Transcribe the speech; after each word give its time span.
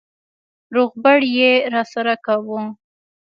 روغبړ 0.75 1.19
يې 1.37 1.51
راسره 1.73 2.15
کاوه. 2.25 2.61